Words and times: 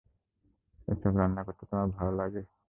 এসব 0.87 1.13
রান্না 1.15 1.41
করতে 1.47 1.63
তোমার 1.69 1.87
ভালো 1.97 2.11
লাগে? 2.19 2.41